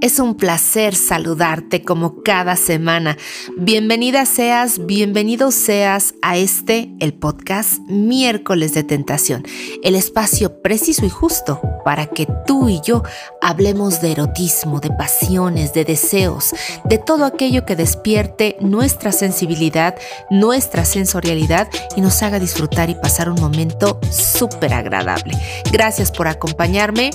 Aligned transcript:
Es 0.00 0.18
un 0.18 0.34
placer 0.34 0.94
saludarte 0.94 1.82
como 1.82 2.22
cada 2.22 2.56
semana. 2.56 3.18
Bienvenida 3.58 4.24
seas, 4.24 4.86
bienvenido 4.86 5.50
seas 5.50 6.14
a 6.22 6.38
este, 6.38 6.90
el 7.00 7.12
podcast 7.12 7.80
Miércoles 7.80 8.72
de 8.72 8.82
Tentación, 8.82 9.44
el 9.82 9.94
espacio 9.94 10.62
preciso 10.62 11.04
y 11.04 11.10
justo 11.10 11.60
para 11.84 12.06
que 12.06 12.26
tú 12.46 12.70
y 12.70 12.80
yo 12.82 13.02
hablemos 13.40 14.00
de 14.00 14.12
erotismo, 14.12 14.80
de 14.80 14.90
pasiones, 14.90 15.72
de 15.72 15.84
deseos, 15.84 16.54
de 16.84 16.98
todo 16.98 17.24
aquello 17.24 17.64
que 17.64 17.76
despierte 17.76 18.56
nuestra 18.60 19.12
sensibilidad, 19.12 19.96
nuestra 20.30 20.84
sensorialidad 20.84 21.68
y 21.96 22.00
nos 22.00 22.22
haga 22.22 22.38
disfrutar 22.38 22.90
y 22.90 22.94
pasar 22.94 23.30
un 23.30 23.40
momento 23.40 24.00
súper 24.10 24.74
agradable. 24.74 25.36
Gracias 25.72 26.10
por 26.10 26.28
acompañarme. 26.28 27.10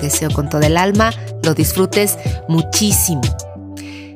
Deseo 0.00 0.30
con 0.30 0.48
todo 0.48 0.62
el 0.62 0.76
alma 0.76 1.12
lo 1.42 1.54
disfrutes 1.54 2.18
muchísimo. 2.48 3.22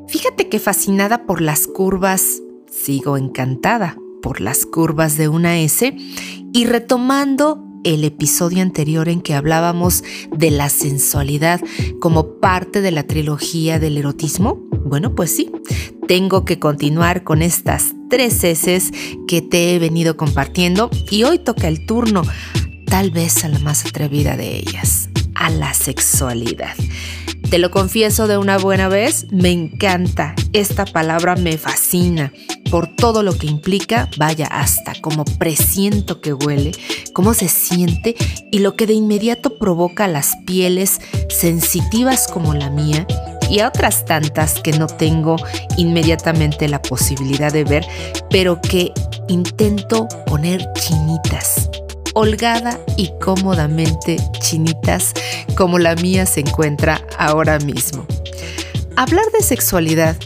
Fíjate 0.08 0.48
que 0.48 0.58
fascinada 0.58 1.24
por 1.24 1.41
las 1.41 1.66
curvas, 1.66 2.42
sigo 2.70 3.16
encantada 3.16 3.97
por 4.22 4.41
las 4.41 4.66
curvas 4.66 5.16
de 5.16 5.28
una 5.28 5.58
S 5.58 5.95
y 6.52 6.66
retomando 6.66 7.70
el 7.84 8.05
episodio 8.05 8.62
anterior 8.62 9.09
en 9.09 9.20
que 9.20 9.34
hablábamos 9.34 10.05
de 10.30 10.51
la 10.51 10.69
sensualidad 10.69 11.61
como 12.01 12.41
parte 12.41 12.80
de 12.80 12.91
la 12.91 13.05
trilogía 13.05 13.79
del 13.79 13.98
erotismo, 13.98 14.61
bueno, 14.84 15.15
pues 15.15 15.34
sí, 15.34 15.51
tengo 16.09 16.45
que 16.45 16.59
continuar 16.59 17.23
con 17.23 17.43
estas 17.43 17.95
tres 18.09 18.43
S 18.45 18.91
que 19.29 19.43
te 19.43 19.75
he 19.75 19.79
venido 19.79 20.16
compartiendo 20.16 20.91
y 21.11 21.23
hoy 21.25 21.39
toca 21.39 21.69
el 21.69 21.87
turno, 21.87 22.23
tal 22.87 23.11
vez 23.11 23.45
a 23.45 23.48
la 23.48 23.59
más 23.61 23.87
atrevida 23.87 24.37
de 24.37 24.56
ellas, 24.56 25.09
a 25.34 25.51
la 25.51 25.75
sexualidad. 25.75 26.75
Te 27.50 27.59
lo 27.59 27.72
confieso 27.72 28.28
de 28.28 28.38
una 28.38 28.59
buena 28.59 28.86
vez, 28.86 29.27
me 29.32 29.50
encanta. 29.50 30.36
Esta 30.52 30.84
palabra 30.84 31.34
me 31.34 31.58
fascina 31.58 32.33
por 32.70 32.94
todo 32.94 33.25
lo 33.25 33.36
que 33.36 33.48
implica, 33.48 34.08
vaya 34.16 34.47
hasta 34.47 34.94
como 35.00 35.25
presiento 35.25 36.20
que 36.20 36.33
huele, 36.33 36.70
cómo 37.12 37.34
se 37.34 37.48
siente 37.48 38.14
y 38.52 38.60
lo 38.60 38.77
que 38.77 38.86
de 38.86 38.92
inmediato 38.92 39.58
provoca 39.58 40.06
las 40.06 40.36
pieles 40.47 41.00
sensitivas 41.28 42.28
como 42.28 42.55
la 42.55 42.70
mía 42.70 43.05
y 43.50 43.58
a 43.58 43.66
otras 43.66 44.05
tantas 44.05 44.60
que 44.60 44.70
no 44.70 44.86
tengo 44.86 45.34
inmediatamente 45.77 46.69
la 46.69 46.80
posibilidad 46.80 47.53
de 47.53 47.64
ver, 47.64 47.84
pero 48.30 48.60
que 48.60 48.92
intento 49.27 50.06
poner 50.25 50.72
chinitas 50.75 51.69
holgada 52.14 52.78
y 52.97 53.11
cómodamente 53.20 54.16
chinitas 54.41 55.12
como 55.56 55.78
la 55.78 55.94
mía 55.97 56.27
se 56.27 56.41
encuentra 56.41 57.00
ahora 57.19 57.58
mismo. 57.58 58.06
Hablar 58.97 59.25
de 59.33 59.42
sexualidad 59.42 60.16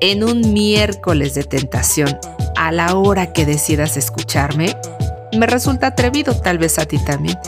en 0.00 0.24
un 0.24 0.52
miércoles 0.52 1.34
de 1.34 1.44
tentación 1.44 2.18
a 2.56 2.72
la 2.72 2.96
hora 2.96 3.32
que 3.32 3.44
decidas 3.44 3.96
escucharme 3.96 4.76
me 5.36 5.46
resulta 5.46 5.88
atrevido 5.88 6.34
tal 6.40 6.58
vez 6.58 6.78
a 6.78 6.86
ti 6.86 6.98
también. 6.98 7.38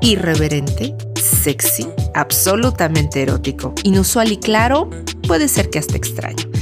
Irreverente, 0.00 0.94
sexy, 1.14 1.86
absolutamente 2.14 3.22
erótico, 3.22 3.74
inusual 3.82 4.32
y 4.32 4.38
claro, 4.38 4.90
puede 5.26 5.48
ser 5.48 5.70
que 5.70 5.78
hasta 5.78 5.96
extraño. 5.96 6.53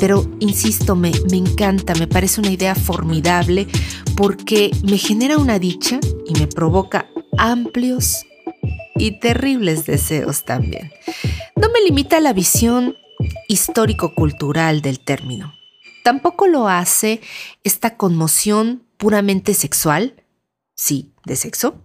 Pero 0.00 0.26
insisto, 0.40 0.96
me, 0.96 1.12
me 1.30 1.36
encanta, 1.36 1.94
me 1.94 2.06
parece 2.06 2.40
una 2.40 2.50
idea 2.50 2.74
formidable 2.74 3.68
porque 4.16 4.70
me 4.82 4.96
genera 4.96 5.36
una 5.36 5.58
dicha 5.58 6.00
y 6.26 6.32
me 6.40 6.46
provoca 6.46 7.06
amplios 7.36 8.24
y 8.96 9.20
terribles 9.20 9.86
deseos 9.86 10.44
también. 10.44 10.90
No 11.56 11.68
me 11.68 11.82
limita 11.82 12.18
la 12.20 12.32
visión 12.32 12.96
histórico-cultural 13.48 14.80
del 14.82 15.00
término. 15.00 15.54
Tampoco 16.02 16.46
lo 16.46 16.68
hace 16.68 17.20
esta 17.62 17.96
conmoción 17.96 18.82
puramente 18.96 19.54
sexual, 19.54 20.22
sí, 20.74 21.12
de 21.24 21.36
sexo, 21.36 21.82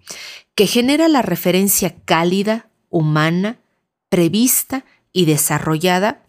que 0.56 0.68
genera 0.68 1.08
la 1.10 1.22
referencia 1.22 1.96
cálida, 2.06 2.70
humana, 2.90 3.60
prevista 4.10 4.86
y 5.12 5.26
desarrollada 5.26 6.25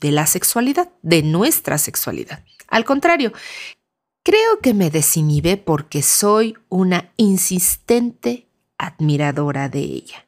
de 0.00 0.12
la 0.12 0.26
sexualidad, 0.26 0.90
de 1.02 1.22
nuestra 1.22 1.78
sexualidad. 1.78 2.44
Al 2.68 2.84
contrario, 2.84 3.32
Creo 4.28 4.58
que 4.60 4.74
me 4.74 4.90
desinhibe 4.90 5.56
porque 5.56 6.02
soy 6.02 6.54
una 6.68 7.12
insistente 7.16 8.46
admiradora 8.76 9.70
de 9.70 9.80
ella. 9.80 10.26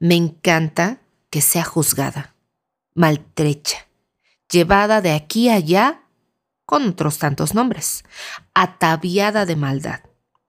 Me 0.00 0.16
encanta 0.16 1.00
que 1.30 1.40
sea 1.40 1.62
juzgada, 1.62 2.34
maltrecha, 2.92 3.86
llevada 4.50 5.00
de 5.00 5.12
aquí 5.12 5.48
a 5.48 5.54
allá 5.54 6.02
con 6.66 6.88
otros 6.88 7.18
tantos 7.18 7.54
nombres, 7.54 8.02
ataviada 8.52 9.46
de 9.46 9.54
maldad, 9.54 10.00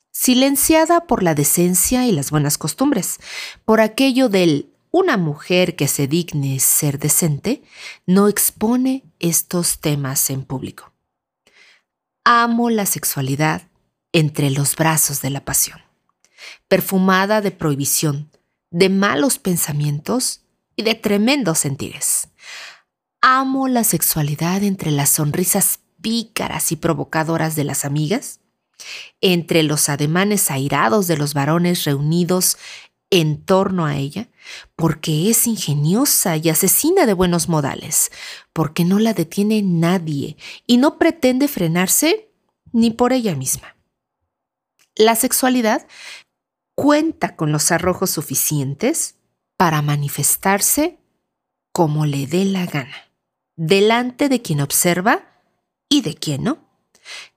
silenciada 0.10 1.06
por 1.06 1.22
la 1.22 1.36
decencia 1.36 2.08
y 2.08 2.14
las 2.14 2.32
buenas 2.32 2.58
costumbres, 2.58 3.20
por 3.64 3.80
aquello 3.80 4.28
del 4.28 4.74
una 4.98 5.18
mujer 5.18 5.76
que 5.76 5.90
se 5.90 6.08
digne 6.08 6.58
ser 6.62 7.00
decente 7.00 7.62
no 8.06 8.30
expone 8.30 9.04
estos 9.20 9.80
temas 9.80 10.30
en 10.30 10.46
público. 10.46 10.94
Amo 12.24 12.70
la 12.70 12.86
sexualidad 12.86 13.64
entre 14.14 14.52
los 14.52 14.78
brazos 14.78 15.22
de 15.22 15.32
la 15.32 15.44
pasión, 15.44 15.82
perfumada 16.70 17.42
de 17.42 17.52
prohibición, 17.52 18.32
de 18.72 18.88
malos 18.88 19.38
pensamientos 19.38 20.46
y 20.78 20.84
de 20.84 20.96
tremendos 20.96 21.60
sentires. 21.60 22.30
Amo 23.20 23.68
la 23.68 23.84
sexualidad 23.84 24.64
entre 24.64 24.92
las 24.92 25.10
sonrisas 25.10 25.80
pícaras 26.02 26.72
y 26.72 26.78
provocadoras 26.78 27.58
de 27.58 27.66
las 27.66 27.84
amigas, 27.84 28.40
entre 29.20 29.62
los 29.64 29.90
ademanes 29.90 30.50
airados 30.52 31.08
de 31.08 31.18
los 31.18 31.34
varones 31.34 31.84
reunidos 31.84 32.58
en 33.16 33.42
torno 33.46 33.86
a 33.86 33.96
ella, 33.96 34.28
porque 34.76 35.30
es 35.30 35.48
ingeniosa 35.48 36.36
y 36.36 36.50
asesina 36.50 37.06
de 37.06 37.14
buenos 37.14 37.48
modales, 37.48 38.12
porque 38.52 38.84
no 38.84 39.00
la 39.00 39.14
detiene 39.14 39.62
nadie 39.62 40.36
y 40.68 40.76
no 40.76 40.98
pretende 40.98 41.48
frenarse 41.48 42.30
ni 42.74 42.92
por 42.92 43.14
ella 43.14 43.34
misma. 43.34 43.78
La 44.96 45.16
sexualidad 45.16 45.88
cuenta 46.76 47.38
con 47.38 47.54
los 47.54 47.72
arrojos 47.72 48.10
suficientes 48.10 49.16
para 49.56 49.82
manifestarse 49.82 51.00
como 51.72 52.06
le 52.06 52.28
dé 52.28 52.44
la 52.44 52.66
gana, 52.66 53.12
delante 53.56 54.28
de 54.28 54.42
quien 54.42 54.60
observa 54.60 55.24
y 55.88 56.02
de 56.02 56.16
quien 56.16 56.44
no, 56.44 56.58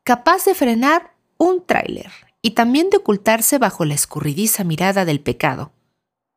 capaz 0.02 0.44
de 0.44 0.56
frenar 0.56 1.14
un 1.36 1.64
tráiler 1.64 2.27
y 2.42 2.52
también 2.52 2.90
de 2.90 2.98
ocultarse 2.98 3.58
bajo 3.58 3.84
la 3.84 3.94
escurridiza 3.94 4.64
mirada 4.64 5.04
del 5.04 5.20
pecado. 5.20 5.72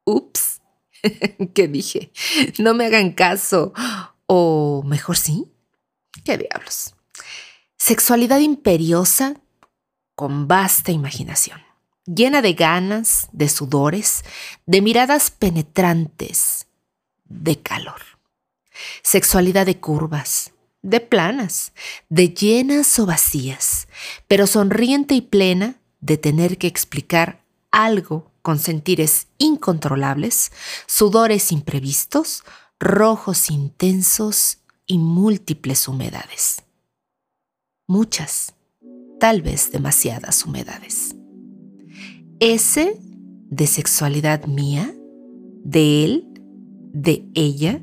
Ups, 0.05 0.61
¿qué 1.53 1.67
dije? 1.67 2.11
No 2.57 2.73
me 2.73 2.85
hagan 2.85 3.11
caso. 3.11 3.73
O 4.27 4.83
mejor 4.85 5.17
sí. 5.17 5.45
¿Qué 6.23 6.37
diablos? 6.37 6.95
Sexualidad 7.77 8.39
imperiosa 8.39 9.35
con 10.15 10.47
vasta 10.47 10.91
imaginación, 10.91 11.61
llena 12.05 12.41
de 12.41 12.53
ganas, 12.53 13.27
de 13.31 13.49
sudores, 13.49 14.23
de 14.67 14.81
miradas 14.81 15.31
penetrantes, 15.31 16.67
de 17.25 17.59
calor. 17.59 18.01
Sexualidad 19.01 19.65
de 19.65 19.79
curvas, 19.79 20.51
de 20.83 20.99
planas, 20.99 21.73
de 22.09 22.29
llenas 22.29 22.99
o 22.99 23.05
vacías, 23.05 23.87
pero 24.27 24.47
sonriente 24.47 25.15
y 25.15 25.21
plena 25.21 25.80
de 26.01 26.17
tener 26.17 26.57
que 26.57 26.67
explicar 26.67 27.43
algo 27.71 28.31
con 28.41 28.59
sentires 28.59 29.27
incontrolables, 29.37 30.51
sudores 30.87 31.51
imprevistos, 31.51 32.43
rojos 32.79 33.49
intensos 33.49 34.57
y 34.87 34.97
múltiples 34.97 35.87
humedades. 35.87 36.63
Muchas, 37.87 38.55
tal 39.19 39.41
vez 39.41 39.71
demasiadas 39.71 40.45
humedades. 40.45 41.15
Ese 42.39 42.97
de 43.49 43.67
sexualidad 43.67 44.45
mía, 44.45 44.93
de 45.63 46.03
él, 46.03 46.27
de 46.93 47.25
ella, 47.35 47.81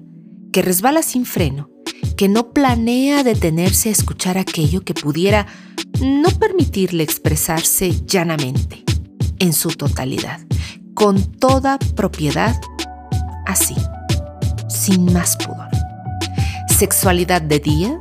que 0.52 0.62
resbala 0.62 1.02
sin 1.02 1.24
freno, 1.24 1.70
que 2.16 2.28
no 2.28 2.52
planea 2.52 3.22
detenerse 3.22 3.90
a 3.90 3.92
escuchar 3.92 4.38
aquello 4.38 4.82
que 4.82 4.94
pudiera 4.94 5.46
no 6.00 6.30
permitirle 6.30 7.02
expresarse 7.02 8.04
llanamente, 8.06 8.84
en 9.38 9.52
su 9.52 9.70
totalidad, 9.70 10.40
con 10.94 11.22
toda 11.22 11.78
propiedad, 11.96 12.60
así, 13.46 13.76
sin 14.68 15.12
más 15.12 15.36
pudor. 15.36 15.68
Sexualidad 16.68 17.42
de 17.42 17.58
día, 17.58 17.98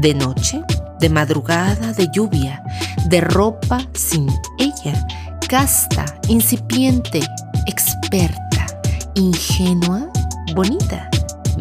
de 0.00 0.14
noche, 0.14 0.62
de 1.00 1.08
madrugada, 1.10 1.92
de 1.92 2.08
lluvia, 2.12 2.62
de 3.06 3.20
ropa 3.20 3.86
sin 3.92 4.28
ella, 4.58 5.06
casta, 5.48 6.04
incipiente, 6.28 7.20
experta, 7.66 8.66
ingenua, 9.14 10.10
bonita, 10.54 11.10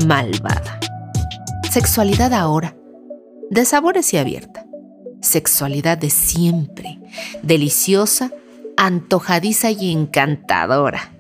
malvada. 0.06 0.80
Sexualidad 1.70 2.34
ahora, 2.34 2.76
de 3.50 3.66
sabores 3.66 4.14
y 4.14 4.18
abierta. 4.18 4.65
Sexualidad 5.26 5.98
de 5.98 6.12
siempre, 6.12 7.00
deliciosa, 7.42 8.32
antojadiza 8.78 9.72
y 9.72 9.92
encantadora. 9.92 11.16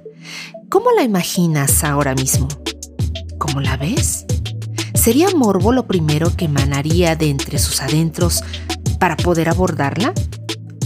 ¿Cómo 0.69 0.91
la 0.91 1.01
imaginas 1.01 1.83
ahora 1.83 2.13
mismo? 2.13 2.47
¿Cómo 3.39 3.61
la 3.61 3.77
ves? 3.77 4.27
¿Sería 4.93 5.31
morbo 5.31 5.71
lo 5.71 5.87
primero 5.87 6.31
que 6.37 6.45
emanaría 6.45 7.15
de 7.15 7.31
entre 7.31 7.57
sus 7.57 7.81
adentros 7.81 8.43
para 8.99 9.17
poder 9.17 9.49
abordarla? 9.49 10.13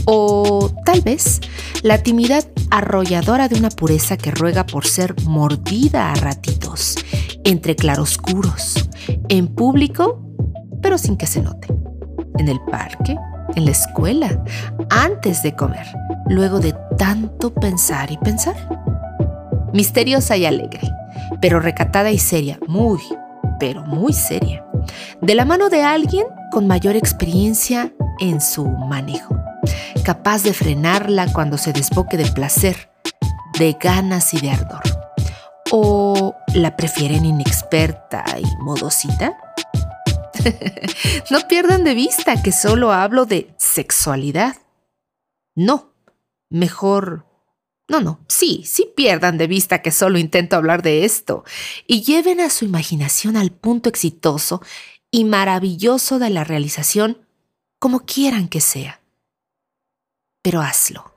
¿O 0.05 0.73
tal 0.85 1.01
vez 1.01 1.41
la 1.83 2.01
timidez 2.01 2.47
arrolladora 2.71 3.49
de 3.49 3.59
una 3.59 3.69
pureza 3.69 4.15
que 4.15 4.31
ruega 4.31 4.65
por 4.65 4.87
ser 4.87 5.13
mordida 5.25 6.13
a 6.13 6.15
ratitos, 6.15 6.95
entre 7.43 7.75
claroscuros, 7.75 8.89
en 9.27 9.49
público, 9.49 10.23
pero 10.81 10.97
sin 10.97 11.17
que 11.17 11.27
se 11.27 11.41
note, 11.41 11.67
en 12.39 12.49
el 12.49 12.59
parque, 12.61 13.15
en 13.55 13.65
la 13.65 13.71
escuela, 13.71 14.41
antes 14.89 15.43
de 15.43 15.53
comer, 15.55 15.85
luego 16.27 16.59
de 16.59 16.73
tanto 16.97 17.53
pensar 17.53 18.11
y 18.11 18.17
pensar? 18.17 18.55
Misteriosa 19.73 20.37
y 20.37 20.45
alegre, 20.45 20.91
pero 21.41 21.59
recatada 21.59 22.09
y 22.11 22.17
seria, 22.17 22.57
muy, 22.67 23.01
pero 23.59 23.83
muy 23.83 24.13
seria, 24.13 24.65
de 25.21 25.35
la 25.35 25.45
mano 25.45 25.69
de 25.69 25.83
alguien 25.83 26.25
con 26.51 26.65
mayor 26.65 26.95
experiencia 26.95 27.91
en 28.19 28.41
su 28.41 28.65
manejo, 28.67 29.35
capaz 30.03 30.43
de 30.43 30.53
frenarla 30.53 31.31
cuando 31.31 31.57
se 31.57 31.73
desboque 31.73 32.17
de 32.17 32.31
placer, 32.31 32.89
de 33.59 33.77
ganas 33.79 34.33
y 34.33 34.39
de 34.39 34.51
ardor. 34.51 34.81
¿O 35.71 36.33
la 36.55 36.75
prefieren 36.75 37.25
inexperta 37.25 38.23
y 38.39 38.63
modosita? 38.63 39.37
no 41.31 41.47
pierdan 41.47 41.83
de 41.83 41.93
vista 41.93 42.41
que 42.41 42.51
solo 42.51 42.91
hablo 42.91 43.25
de 43.25 43.53
sexualidad. 43.57 44.57
No, 45.55 45.93
mejor 46.49 47.29
no, 47.89 48.01
no, 48.01 48.23
sí, 48.27 48.63
sí 48.65 48.93
pierdan 48.95 49.39
de 49.39 49.47
vista 49.47 49.81
que 49.81 49.89
solo 49.91 50.19
intento 50.19 50.55
hablar 50.55 50.83
de 50.83 51.05
esto 51.05 51.43
y 51.87 52.03
lleven 52.03 52.39
a 52.39 52.51
su 52.51 52.63
imaginación 52.65 53.35
al 53.35 53.51
punto 53.51 53.89
exitoso 53.89 54.61
y 55.09 55.25
maravilloso 55.25 56.19
de 56.19 56.29
la 56.29 56.43
realización 56.43 57.25
como 57.79 58.01
quieran 58.01 58.47
que 58.47 58.61
sea. 58.61 59.01
Pero 60.43 60.61
hazlo. 60.61 61.15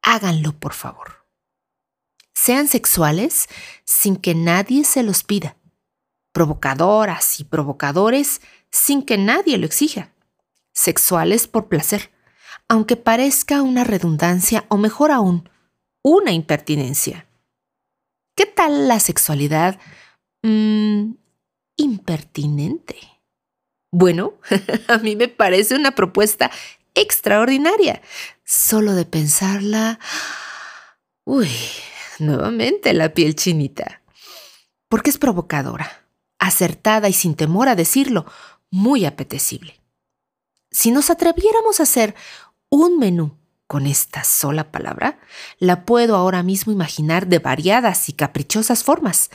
Háganlo, 0.00 0.58
por 0.58 0.72
favor. 0.72 1.26
Sean 2.32 2.66
sexuales 2.66 3.48
sin 3.84 4.16
que 4.16 4.34
nadie 4.34 4.84
se 4.84 5.02
los 5.02 5.22
pida. 5.22 5.56
Provocadoras 6.34 7.38
y 7.38 7.44
provocadores 7.44 8.40
sin 8.72 9.04
que 9.04 9.18
nadie 9.18 9.56
lo 9.56 9.66
exija. 9.66 10.10
Sexuales 10.72 11.46
por 11.46 11.68
placer, 11.68 12.10
aunque 12.68 12.96
parezca 12.96 13.62
una 13.62 13.84
redundancia 13.84 14.64
o 14.68 14.76
mejor 14.76 15.12
aún, 15.12 15.48
una 16.02 16.32
impertinencia. 16.32 17.28
¿Qué 18.34 18.46
tal 18.46 18.88
la 18.88 18.98
sexualidad 18.98 19.78
mm, 20.42 21.12
impertinente? 21.76 22.96
Bueno, 23.92 24.34
a 24.88 24.98
mí 24.98 25.14
me 25.14 25.28
parece 25.28 25.76
una 25.76 25.94
propuesta 25.94 26.50
extraordinaria. 26.94 28.02
Solo 28.44 28.94
de 28.94 29.04
pensarla... 29.04 30.00
Uy, 31.22 31.48
nuevamente 32.18 32.92
la 32.92 33.14
piel 33.14 33.36
chinita. 33.36 34.02
Porque 34.88 35.10
es 35.10 35.18
provocadora, 35.18 36.03
acertada 36.46 37.08
y 37.08 37.12
sin 37.12 37.34
temor 37.34 37.68
a 37.68 37.76
decirlo, 37.76 38.26
muy 38.70 39.04
apetecible. 39.04 39.80
Si 40.70 40.90
nos 40.90 41.10
atreviéramos 41.10 41.80
a 41.80 41.84
hacer 41.84 42.14
un 42.68 42.98
menú 42.98 43.38
con 43.66 43.86
esta 43.86 44.24
sola 44.24 44.70
palabra, 44.70 45.18
la 45.58 45.84
puedo 45.84 46.16
ahora 46.16 46.42
mismo 46.42 46.72
imaginar 46.72 47.26
de 47.28 47.38
variadas 47.38 48.08
y 48.08 48.12
caprichosas 48.12 48.84
formas, 48.84 49.30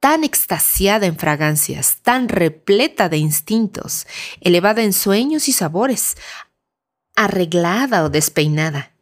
tan 0.00 0.24
extasiada 0.24 1.06
en 1.06 1.16
fragancias, 1.16 1.98
tan 2.02 2.28
repleta 2.28 3.08
de 3.08 3.18
instintos, 3.18 4.06
elevada 4.40 4.82
en 4.82 4.92
sueños 4.92 5.48
y 5.48 5.52
sabores, 5.52 6.16
arreglada 7.14 8.04
o 8.04 8.10
despeinada, 8.10 8.92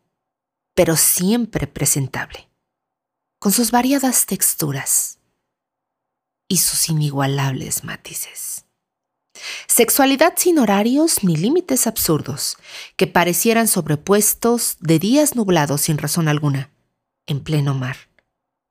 pero 0.74 0.96
siempre 0.96 1.66
presentable, 1.66 2.48
con 3.38 3.52
sus 3.52 3.70
variadas 3.70 4.26
texturas 4.26 5.16
y 6.48 6.58
sus 6.58 6.88
inigualables 6.88 7.84
matices. 7.84 8.64
Sexualidad 9.66 10.34
sin 10.36 10.58
horarios 10.58 11.22
ni 11.22 11.36
límites 11.36 11.86
absurdos, 11.86 12.56
que 12.96 13.06
parecieran 13.06 13.68
sobrepuestos 13.68 14.76
de 14.80 14.98
días 14.98 15.36
nublados 15.36 15.82
sin 15.82 15.98
razón 15.98 16.28
alguna, 16.28 16.70
en 17.26 17.42
pleno 17.42 17.74
mar, 17.74 17.96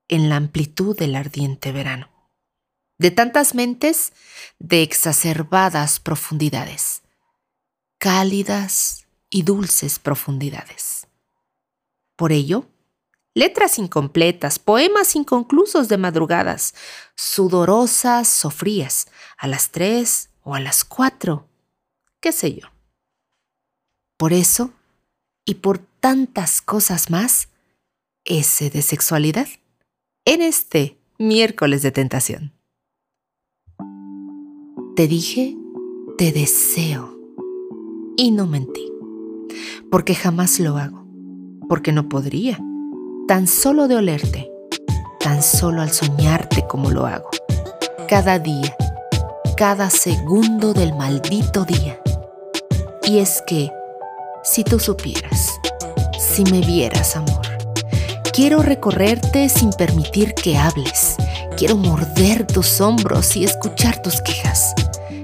en 0.07 0.29
la 0.29 0.37
amplitud 0.37 0.97
del 0.97 1.15
ardiente 1.15 1.71
verano. 1.71 2.09
De 2.97 3.11
tantas 3.11 3.55
mentes, 3.55 4.13
de 4.57 4.81
exacerbadas 4.81 5.99
profundidades, 5.99 7.03
cálidas 7.97 9.05
y 9.29 9.43
dulces 9.43 9.99
profundidades. 9.99 11.07
Por 12.15 12.31
ello, 12.31 12.69
letras 13.35 13.77
incompletas, 13.77 14.57
poemas 14.57 15.15
inconclusos 15.15 15.87
de 15.87 15.97
madrugadas, 15.97 16.73
sudorosas 17.15 18.43
o 18.45 18.49
frías, 18.49 19.07
a 19.37 19.47
las 19.47 19.69
tres 19.69 20.29
o 20.41 20.55
a 20.55 20.59
las 20.59 20.83
cuatro, 20.83 21.47
qué 22.21 22.31
sé 22.31 22.55
yo. 22.55 22.69
Por 24.17 24.33
eso, 24.33 24.71
y 25.45 25.55
por 25.55 25.79
tantas 25.99 26.61
cosas 26.61 27.11
más, 27.11 27.49
ese 28.23 28.69
de 28.69 28.81
sexualidad, 28.81 29.47
en 30.23 30.41
este 30.41 30.97
miércoles 31.19 31.81
de 31.81 31.91
tentación. 31.91 32.53
Te 34.95 35.07
dije, 35.09 35.57
te 36.17 36.31
deseo, 36.31 37.19
y 38.15 38.31
no 38.31 38.47
mentí, 38.47 38.89
porque 39.91 40.15
jamás 40.15 40.61
lo 40.61 40.77
hago, 40.77 41.05
porque 41.67 41.91
no 41.91 42.07
podría, 42.07 42.59
tan 43.27 43.47
solo 43.47 43.87
de 43.87 43.95
olerte, 43.95 44.51
tan 45.19 45.41
solo 45.41 45.81
al 45.81 45.91
soñarte 45.91 46.65
como 46.67 46.91
lo 46.91 47.05
hago, 47.05 47.29
cada 48.07 48.39
día 48.39 48.75
cada 49.55 49.89
segundo 49.89 50.73
del 50.73 50.93
maldito 50.95 51.63
día. 51.63 51.97
Y 53.03 53.19
es 53.19 53.41
que, 53.47 53.71
si 54.43 54.65
tú 54.65 54.79
supieras, 54.79 55.59
si 56.19 56.43
me 56.43 56.59
vieras, 56.59 57.15
amor, 57.15 57.45
quiero 58.33 58.61
recorrerte 58.61 59.47
sin 59.47 59.71
permitir 59.71 60.33
que 60.33 60.57
hables. 60.57 61.15
Quiero 61.55 61.77
morder 61.77 62.45
tus 62.45 62.81
hombros 62.81 63.37
y 63.37 63.45
escuchar 63.45 64.01
tus 64.01 64.21
quejas. 64.21 64.73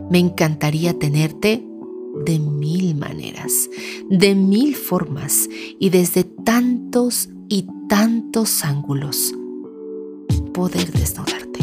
Me 0.09 0.19
encantaría 0.19 0.97
tenerte 0.97 1.61
de 2.25 2.39
mil 2.39 2.95
maneras, 2.95 3.51
de 4.09 4.33
mil 4.33 4.75
formas 4.77 5.49
y 5.77 5.89
desde 5.89 6.23
tantos 6.23 7.27
y 7.51 7.67
tantos 7.89 8.63
ángulos. 8.63 9.33
Poder 10.53 10.89
desnudarte. 10.93 11.59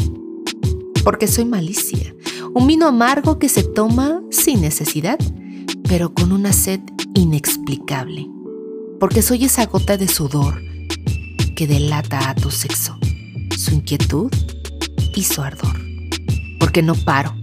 Porque 1.03 1.27
soy 1.27 1.45
malicia. 1.45 2.15
Un 2.53 2.67
vino 2.67 2.87
amargo 2.87 3.39
que 3.39 3.49
se 3.49 3.63
toma 3.63 4.21
sin 4.29 4.61
necesidad, 4.61 5.17
pero 5.87 6.13
con 6.13 6.31
una 6.31 6.53
sed 6.53 6.79
inexplicable, 7.15 8.29
porque 8.99 9.23
soy 9.23 9.45
esa 9.45 9.65
gota 9.65 9.97
de 9.97 10.07
sudor 10.07 10.61
que 11.55 11.65
delata 11.65 12.29
a 12.29 12.35
tu 12.35 12.51
sexo, 12.51 12.97
su 13.57 13.73
inquietud 13.73 14.31
y 15.15 15.23
su 15.23 15.41
ardor, 15.41 15.79
porque 16.59 16.83
no 16.83 16.93
paro, 16.93 17.35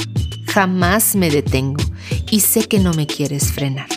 jamás 0.47 1.17
me 1.17 1.31
detengo 1.31 1.83
y 2.31 2.41
sé 2.41 2.67
que 2.67 2.79
no 2.79 2.95
me 2.95 3.09
quieres 3.09 3.51
frenar, 3.53 3.89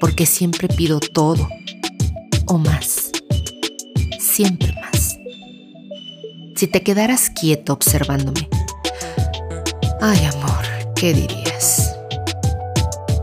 porque 0.00 0.26
siempre 0.26 0.66
pido 0.68 0.98
todo 1.00 1.48
o 2.46 2.58
más, 2.58 3.07
siempre 4.38 4.72
más. 4.80 5.18
Si 6.54 6.68
te 6.68 6.84
quedaras 6.84 7.28
quieto 7.28 7.72
observándome, 7.72 8.48
Ay, 10.00 10.24
amor, 10.26 10.64
¿qué 10.94 11.12
dirías? 11.12 11.96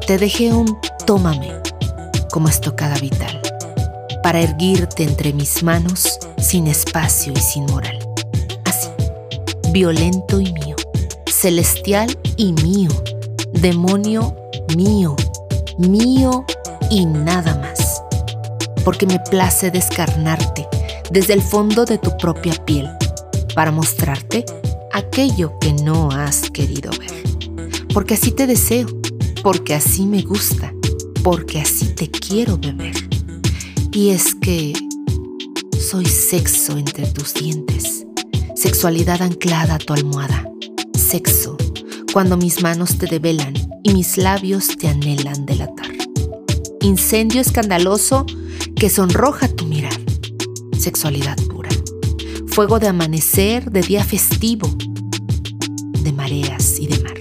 Te 0.06 0.18
dejé 0.18 0.52
un 0.52 0.78
tómame 1.08 1.54
como 2.32 2.50
estocada 2.50 2.98
vital 2.98 3.42
para 4.22 4.42
erguirte 4.42 5.04
entre 5.04 5.32
mis 5.32 5.64
manos 5.64 6.20
sin 6.38 6.68
espacio 6.68 7.32
y 7.32 7.40
sin 7.40 7.66
moral. 7.68 7.98
Así, 8.66 8.90
violento 9.72 10.42
y 10.42 10.52
mío, 10.52 10.76
celestial 11.28 12.10
y 12.36 12.52
mío, 12.52 12.92
demonio 13.54 14.36
mío, 14.76 15.16
mío 15.78 16.46
y 16.90 17.06
nada 17.06 17.56
más. 17.56 18.02
Porque 18.84 19.06
me 19.06 19.20
place 19.20 19.72
descarnarte 19.72 20.68
desde 21.12 21.34
el 21.34 21.42
fondo 21.42 21.86
de 21.86 21.98
tu 21.98 22.16
propia 22.18 22.54
piel 22.66 22.90
para 23.54 23.72
mostrarte 23.72 24.46
aquello 24.94 25.58
que 25.60 25.74
no 25.74 26.10
has 26.12 26.50
querido 26.50 26.92
ver. 27.00 27.14
Porque 27.94 28.16
así 28.16 28.32
te 28.32 28.48
deseo, 28.48 28.88
porque 29.44 29.74
así 29.74 30.06
me 30.06 30.22
gusta, 30.22 30.74
porque 31.24 31.62
así 31.62 31.88
te 31.88 32.10
quiero 32.10 32.58
beber. 32.58 32.96
Y 33.92 34.10
es 34.10 34.36
que 34.36 34.74
soy 35.80 36.06
sexo 36.06 36.78
entre 36.78 37.08
tus 37.08 37.34
dientes, 37.34 38.06
sexualidad 38.56 39.22
anclada 39.22 39.76
a 39.76 39.80
tu 39.80 39.94
almohada, 39.94 40.50
sexo 40.98 41.56
cuando 42.16 42.38
mis 42.38 42.62
manos 42.62 42.98
te 42.98 43.08
develan 43.08 43.54
y 43.84 43.94
mis 43.94 44.18
labios 44.18 44.78
te 44.78 44.88
anhelan 44.88 45.46
delatar. 45.46 45.92
Incendio 46.80 47.42
escandaloso 47.42 48.26
que 48.76 48.90
sonroja 48.90 49.50
tu 49.50 49.66
mirar, 49.66 49.95
sexualidad 50.86 51.36
pura, 51.50 51.70
fuego 52.46 52.77
de 52.77 52.88
amanecer, 52.88 53.72
de 53.72 53.82
día 53.82 54.04
festivo, 54.04 54.70
de 56.04 56.13
mareas 56.13 56.77
y 56.80 56.86
de 56.86 57.00
mar, 57.01 57.18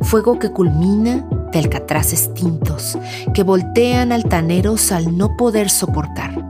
fuego 0.00 0.38
que 0.38 0.50
culmina 0.50 1.28
de 1.52 1.58
alcatraces 1.58 2.32
tintos 2.32 2.96
que 3.34 3.42
voltean 3.42 4.12
altaneros 4.12 4.92
al 4.92 5.14
no 5.14 5.36
poder 5.36 5.68
soportar 5.68 6.42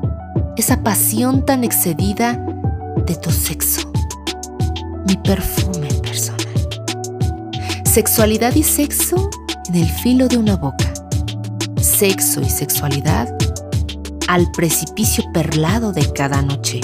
esa 0.57 0.85
pasión 0.85 1.45
tan 1.45 1.65
excedida 1.65 2.35
de 3.09 3.17
tu 3.17 3.33
sexo, 3.33 3.91
mi 5.09 5.17
perfume 5.17 5.89
personal. 6.01 6.47
Sexualidad 7.85 8.55
y 8.55 8.63
sexo 8.63 9.31
en 9.69 9.75
el 9.75 9.89
filo 9.89 10.29
de 10.29 10.39
una 10.39 10.55
boca. 10.55 10.95
Sexo 11.81 12.41
y 12.41 12.49
sexualidad 12.49 13.37
al 14.29 14.51
precipicio 14.51 15.25
perlado 15.33 15.93
de 15.93 16.13
cada 16.13 16.43
noche. 16.43 16.81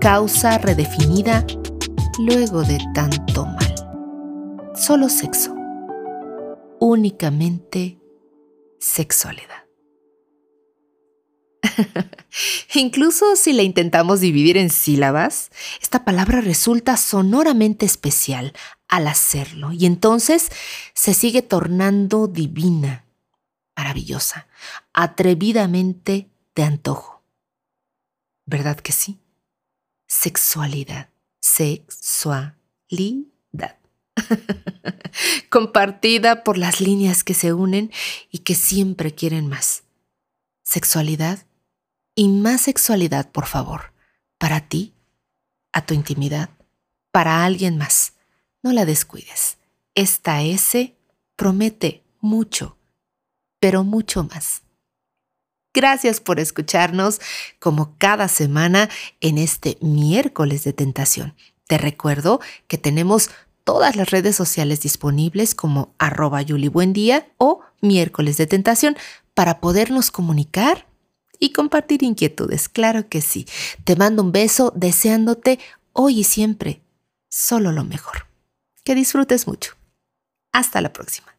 Causa 0.00 0.58
redefinida 0.58 1.46
luego 2.18 2.62
de 2.62 2.78
tanto 2.94 3.46
mal. 3.46 3.74
Solo 4.74 5.08
sexo. 5.08 5.54
Únicamente 6.80 7.98
sexualidad. 8.78 9.64
Incluso 12.74 13.36
si 13.36 13.52
la 13.52 13.62
intentamos 13.62 14.20
dividir 14.20 14.56
en 14.56 14.70
sílabas, 14.70 15.50
esta 15.80 16.04
palabra 16.04 16.40
resulta 16.40 16.96
sonoramente 16.96 17.86
especial 17.86 18.52
al 18.88 19.06
hacerlo 19.06 19.72
y 19.72 19.86
entonces 19.86 20.50
se 20.92 21.14
sigue 21.14 21.42
tornando 21.42 22.26
divina, 22.26 23.06
maravillosa, 23.76 24.46
atrevidamente 24.92 26.33
de 26.54 26.62
antojo. 26.62 27.22
¿Verdad 28.46 28.78
que 28.78 28.92
sí? 28.92 29.20
Sexualidad, 30.06 31.10
sexualidad. 31.40 32.58
Compartida 35.50 36.44
por 36.44 36.58
las 36.58 36.80
líneas 36.80 37.24
que 37.24 37.34
se 37.34 37.52
unen 37.52 37.90
y 38.30 38.40
que 38.40 38.54
siempre 38.54 39.14
quieren 39.14 39.48
más. 39.48 39.84
Sexualidad 40.62 41.46
y 42.14 42.28
más 42.28 42.62
sexualidad, 42.62 43.30
por 43.32 43.46
favor, 43.46 43.92
para 44.38 44.68
ti, 44.68 44.94
a 45.72 45.84
tu 45.84 45.94
intimidad, 45.94 46.50
para 47.10 47.44
alguien 47.44 47.76
más. 47.76 48.14
No 48.62 48.72
la 48.72 48.84
descuides. 48.84 49.58
Esta 49.94 50.42
S 50.42 50.96
promete 51.36 52.04
mucho, 52.20 52.78
pero 53.58 53.84
mucho 53.84 54.24
más. 54.24 54.62
Gracias 55.74 56.20
por 56.20 56.38
escucharnos 56.38 57.20
como 57.58 57.96
cada 57.98 58.28
semana 58.28 58.88
en 59.20 59.38
este 59.38 59.76
miércoles 59.80 60.62
de 60.62 60.72
tentación. 60.72 61.34
Te 61.66 61.78
recuerdo 61.78 62.40
que 62.68 62.78
tenemos 62.78 63.30
todas 63.64 63.96
las 63.96 64.10
redes 64.10 64.36
sociales 64.36 64.80
disponibles 64.82 65.56
como 65.56 65.92
arroba 65.98 66.42
o 67.38 67.60
miércoles 67.80 68.36
de 68.36 68.46
tentación 68.46 68.96
para 69.34 69.60
podernos 69.60 70.12
comunicar 70.12 70.86
y 71.40 71.50
compartir 71.52 72.04
inquietudes, 72.04 72.68
claro 72.68 73.08
que 73.08 73.20
sí. 73.20 73.46
Te 73.82 73.96
mando 73.96 74.22
un 74.22 74.30
beso 74.30 74.72
deseándote 74.76 75.58
hoy 75.92 76.20
y 76.20 76.24
siempre 76.24 76.82
solo 77.28 77.72
lo 77.72 77.82
mejor. 77.82 78.28
Que 78.84 78.94
disfrutes 78.94 79.48
mucho. 79.48 79.72
Hasta 80.52 80.80
la 80.80 80.92
próxima. 80.92 81.33